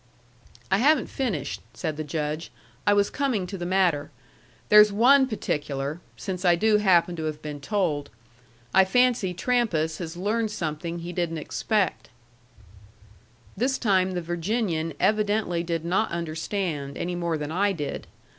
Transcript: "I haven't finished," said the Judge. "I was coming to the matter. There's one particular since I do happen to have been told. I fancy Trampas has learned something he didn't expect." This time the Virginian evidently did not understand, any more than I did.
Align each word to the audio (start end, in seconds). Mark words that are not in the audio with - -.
"I 0.71 0.79
haven't 0.79 1.11
finished," 1.11 1.61
said 1.75 1.95
the 1.95 2.03
Judge. 2.03 2.49
"I 2.87 2.93
was 2.95 3.11
coming 3.11 3.45
to 3.45 3.55
the 3.55 3.67
matter. 3.67 4.09
There's 4.69 4.91
one 4.91 5.27
particular 5.27 6.01
since 6.17 6.43
I 6.43 6.55
do 6.55 6.77
happen 6.77 7.15
to 7.17 7.25
have 7.25 7.43
been 7.43 7.61
told. 7.61 8.09
I 8.73 8.83
fancy 8.83 9.31
Trampas 9.35 9.99
has 9.99 10.17
learned 10.17 10.49
something 10.49 10.97
he 10.97 11.13
didn't 11.13 11.37
expect." 11.37 12.09
This 13.55 13.77
time 13.77 14.13
the 14.13 14.23
Virginian 14.23 14.95
evidently 14.99 15.61
did 15.61 15.85
not 15.85 16.09
understand, 16.09 16.97
any 16.97 17.13
more 17.13 17.37
than 17.37 17.51
I 17.51 17.71
did. 17.71 18.07